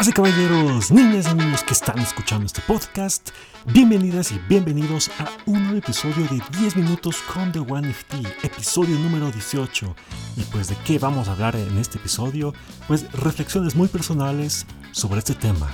[0.00, 3.32] Damas y caballeros, niñas y niños que están escuchando este podcast,
[3.66, 8.98] bienvenidas y bienvenidos a un nuevo episodio de 10 minutos con The One FT, episodio
[8.98, 9.94] número 18.
[10.38, 12.54] Y pues de qué vamos a hablar en este episodio?
[12.88, 15.70] Pues reflexiones muy personales sobre este tema.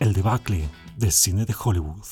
[0.00, 2.02] El debacle del cine de Hollywood.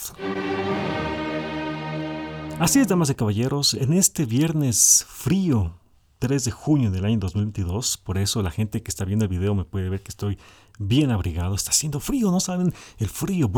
[2.60, 5.74] Así es, damas y caballeros, en este viernes frío
[6.18, 7.98] 3 de junio del año 2022.
[7.98, 10.38] Por eso la gente que está viendo el video me puede ver que estoy
[10.78, 11.54] bien abrigado.
[11.54, 12.72] Está haciendo frío, ¿no saben?
[12.98, 13.50] El frío.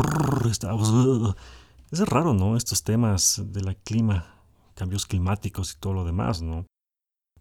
[1.91, 2.57] es raro, ¿no?
[2.57, 4.43] Estos temas del clima,
[4.75, 6.65] cambios climáticos y todo lo demás, ¿no?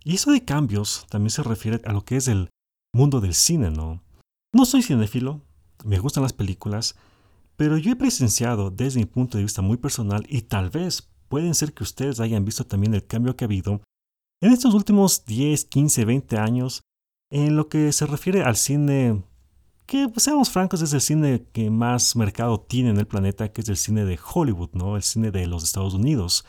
[0.05, 2.49] Y eso de cambios también se refiere a lo que es el
[2.95, 4.03] mundo del cine, ¿no?
[4.55, 5.43] No soy cinéfilo,
[5.85, 6.97] me gustan las películas,
[7.57, 11.55] pero yo he presenciado desde mi punto de vista muy personal y tal vez pueden
[11.55, 13.83] ser que ustedes hayan visto también el cambio que ha habido
[14.41, 16.83] en estos últimos 10, 15, 20 años,
[17.31, 19.23] en lo que se refiere al cine,
[19.87, 23.63] que pues, seamos francos, es el cine que más mercado tiene en el planeta, que
[23.63, 24.97] es el cine de Hollywood, ¿no?
[24.97, 26.45] El cine de los Estados Unidos.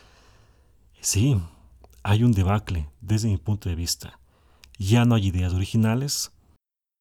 [1.01, 1.41] Sí,
[2.03, 4.19] hay un debacle desde mi punto de vista.
[4.77, 6.31] Ya no hay ideas originales,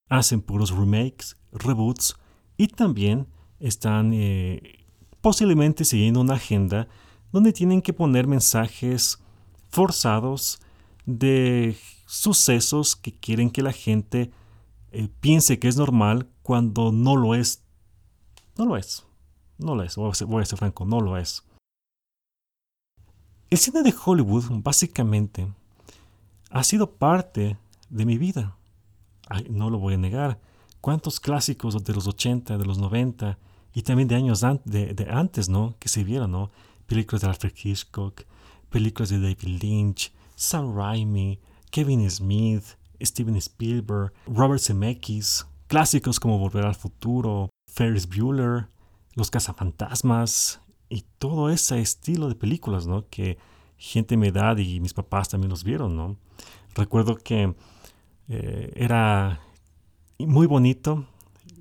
[0.08, 2.16] hacen puros remakes, reboots
[2.56, 3.28] y también
[3.60, 4.84] están eh,
[5.20, 6.88] posiblemente siguiendo una agenda
[7.30, 9.18] donde tienen que poner mensajes
[9.68, 10.60] forzados
[11.08, 14.30] de sucesos que quieren que la gente
[14.92, 17.62] eh, piense que es normal cuando no lo es.
[18.58, 19.06] No lo es.
[19.56, 19.96] No lo es.
[19.96, 21.44] Voy a, ser, franco, no lo es.
[23.48, 25.50] El cine de Hollywood, básicamente,
[26.50, 27.56] ha sido parte
[27.88, 28.58] de mi vida.
[29.48, 30.38] no lo voy a negar.
[30.82, 33.38] ¿Cuántos clásicos de los 80, de los 90
[33.72, 35.74] y también de años de, antes, ¿no?
[35.78, 36.50] Que se vieron, ¿no?
[36.86, 38.24] Películas de Alfred Hitchcock,
[38.68, 41.40] películas de David Lynch, Sam Raimi,
[41.72, 48.68] Kevin Smith, Steven Spielberg, Robert Zemeckis, clásicos como Volver al Futuro, Ferris Bueller,
[49.14, 53.08] Los Cazafantasmas y todo ese estilo de películas, ¿no?
[53.08, 53.36] Que
[53.78, 56.16] gente de mi edad y mis papás también los vieron, ¿no?
[56.76, 57.56] Recuerdo que
[58.28, 59.40] eh, era
[60.20, 61.04] muy bonito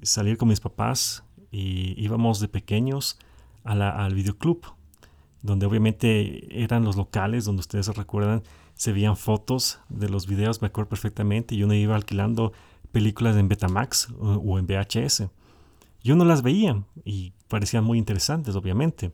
[0.04, 3.18] salir con mis papás y íbamos de pequeños
[3.64, 4.77] al videoclub,
[5.42, 8.44] donde obviamente eran los locales donde ustedes recuerdan
[8.78, 12.54] se veían fotos de los videos, me acuerdo perfectamente, y uno iba alquilando
[12.92, 15.24] películas en Betamax o, en VHS.
[16.04, 19.12] Yo no las veía y parecían muy interesantes, obviamente.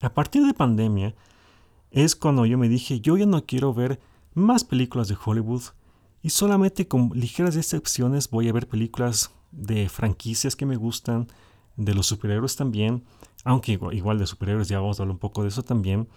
[0.00, 1.14] A partir de pandemia
[1.90, 4.00] es cuando yo me dije, yo ya no quiero ver
[4.32, 5.62] más películas de Hollywood
[6.22, 11.26] y solamente con ligeras excepciones voy a ver películas de franquicias que me gustan,
[11.76, 13.04] de los superhéroes también,
[13.44, 16.08] aunque igual de superhéroes ya vamos a hablar un poco de eso también,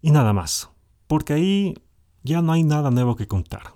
[0.00, 0.72] y nada más
[1.12, 1.74] porque ahí
[2.22, 3.74] ya no hay nada nuevo que contar.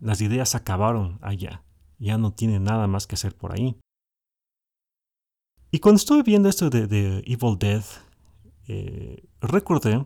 [0.00, 1.62] Las ideas acabaron allá,
[1.98, 3.74] ya no tiene nada más que hacer por ahí.
[5.70, 7.82] Y cuando estuve viendo esto de, Evil Dead,
[8.68, 10.04] eh, recordé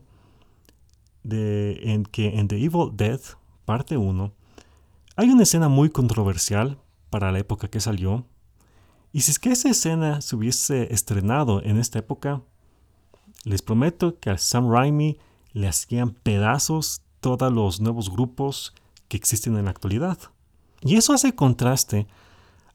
[1.24, 3.18] de, en que en The Evil Dead,
[3.64, 4.32] parte 1,
[5.16, 6.78] hay una escena muy controversial
[7.10, 8.24] para la época que salió.
[9.16, 12.42] Y si es que esa escena se hubiese estrenado en esta época,
[13.44, 15.16] les prometo que a Sam Raimi
[15.54, 18.74] le hacían pedazos todos los nuevos grupos
[19.08, 20.18] que existen en la actualidad.
[20.82, 22.06] Y eso hace contraste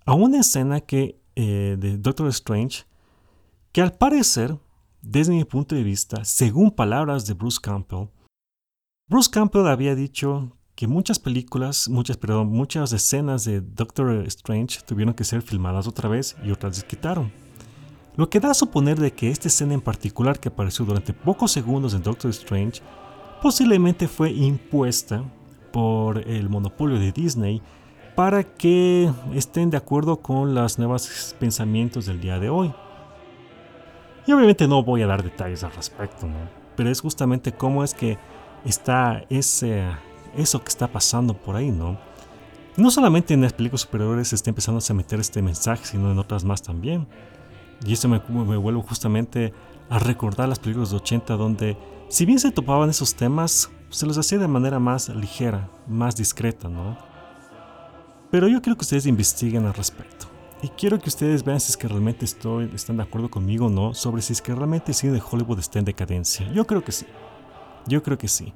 [0.03, 2.85] a una escena que, eh, de Doctor Strange
[3.71, 4.57] que al parecer,
[5.03, 8.07] desde mi punto de vista, según palabras de Bruce Campbell,
[9.07, 15.13] Bruce Campbell había dicho que muchas películas, muchas, perdón, muchas escenas de Doctor Strange tuvieron
[15.13, 17.31] que ser filmadas otra vez y otras se quitaron.
[18.15, 21.51] Lo que da a suponer de que esta escena en particular que apareció durante pocos
[21.51, 22.81] segundos en Doctor Strange
[23.41, 25.23] posiblemente fue impuesta
[25.71, 27.61] por el monopolio de Disney
[28.15, 32.73] para que estén de acuerdo con los nuevos pensamientos del día de hoy.
[34.27, 36.27] Y obviamente no voy a dar detalles al respecto,
[36.75, 38.17] pero es justamente cómo es que
[38.65, 39.87] está ese,
[40.35, 41.99] eso que está pasando por ahí, ¿no?
[42.77, 46.19] No solamente en las películas superiores se está empezando a meter este mensaje, sino en
[46.19, 47.07] otras más también.
[47.85, 49.53] Y esto me, vuelvo justamente
[49.89, 54.17] a recordar las películas de 80 donde, si bien se topaban esos temas, se los
[54.17, 56.97] hacía de manera más ligera, más discreta, ¿no?
[58.29, 60.27] Pero yo quiero que ustedes investiguen al respecto.
[60.63, 63.69] Y quiero que ustedes vean si es que realmente estoy, están de acuerdo conmigo o
[63.69, 66.49] no sobre si es que realmente el cine de Hollywood está en decadencia.
[66.53, 67.07] Yo creo que sí.
[67.87, 68.53] Yo creo que sí.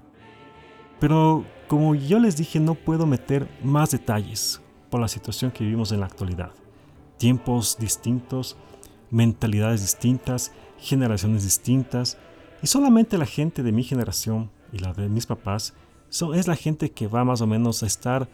[0.99, 5.91] Pero como yo les dije, no puedo meter más detalles por la situación que vivimos
[5.91, 6.51] en la actualidad.
[7.17, 8.55] Tiempos distintos,
[9.09, 12.17] mentalidades distintas, generaciones distintas,
[12.61, 15.73] y solamente la gente de mi generación y la de mis papás
[16.09, 18.27] son, es la gente que va más o menos a estar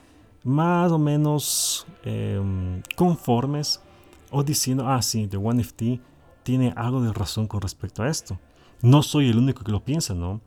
[0.43, 3.81] más o menos em, conformes
[4.31, 5.99] o diciendo, ah, sí, The One FT
[6.43, 8.39] tiene algo de razón con respecto a esto.
[8.81, 10.41] No soy el único que lo piensa, ¿no?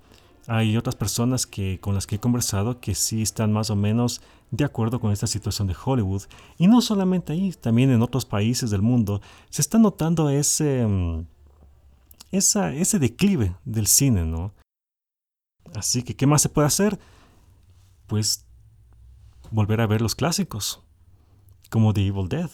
[0.46, 4.20] Hay otras personas que, con las que he conversado que sí están más o menos
[4.50, 6.22] de acuerdo con esta situación de Hollywood.
[6.58, 11.24] Y no solamente ahí, también en otros países del mundo se está notando ese, em,
[12.30, 14.52] ese declive del cine, ¿no?
[15.74, 16.98] Así que, ¿qué más se puede hacer?
[18.06, 18.44] Pues
[19.50, 20.82] volver a ver los clásicos,
[21.70, 22.50] como The Evil Dead.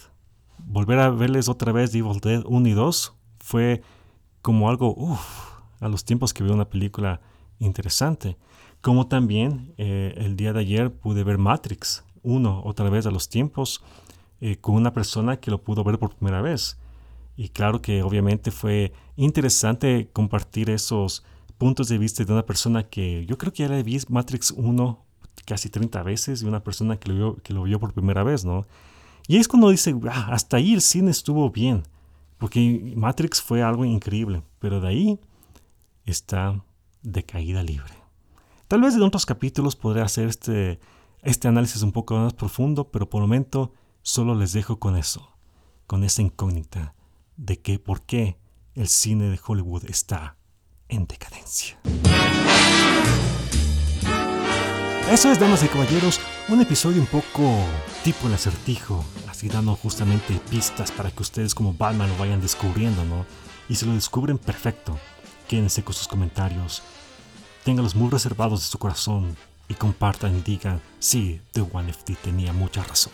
[0.59, 3.83] Volver a verles otra vez The Evil Dead 1 y 2 fue
[4.43, 5.21] como algo, uff,
[5.81, 7.21] a los tiempos que vi una película
[7.61, 8.37] interesante.
[8.81, 13.29] Como también eh, el día de ayer pude ver Matrix 1 otra vez a los
[13.29, 13.83] tiempos
[14.41, 16.79] eh, con una persona que lo pudo ver por primera vez.
[17.37, 21.25] Y claro que obviamente fue interesante compartir esos
[21.59, 25.05] puntos de vista de una persona que yo creo que ya le vi Matrix 1
[25.45, 28.45] casi 30 veces y una persona que lo vio, que lo vio por primera vez,
[28.45, 28.67] ¿no?
[29.27, 31.83] Y es cuando dice, ah, hasta ahí el cine estuvo bien,
[32.39, 35.19] porque Matrix fue algo increíble, pero de ahí
[36.05, 36.63] está
[37.03, 37.95] de caída libre.
[38.69, 40.81] Tal vez en otros capítulos podré hacer este,
[41.23, 45.31] este análisis un poco más profundo, pero por el momento solo les dejo con eso,
[45.87, 46.95] con esa incógnita
[47.37, 48.39] de que por qué
[48.75, 50.37] el cine de Hollywood está
[50.89, 51.79] en decadencia.
[55.11, 57.53] Eso es, damas y caballeros, un episodio un poco
[58.05, 63.05] tipo el acertijo, así dando justamente pistas para que ustedes como Batman lo vayan descubriendo,
[63.05, 63.27] ¿no?
[63.69, 64.97] Y si lo descubren, perfecto.
[65.51, 66.81] Quédense con sus comentarios,
[67.65, 69.37] ténganlos muy reservados de su corazón
[69.69, 73.13] y compartan y digan, sí, The One FT tenía mucha razón.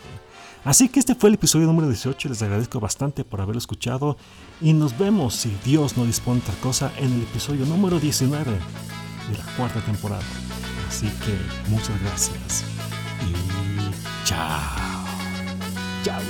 [0.63, 4.17] Así que este fue el episodio número 18, les agradezco bastante por haberlo escuchado
[4.61, 9.37] y nos vemos, si Dios no dispone otra cosa, en el episodio número 19 de
[9.39, 10.21] la cuarta temporada.
[10.87, 12.63] Así que muchas gracias
[13.25, 15.07] y chao.
[16.03, 16.21] Chao.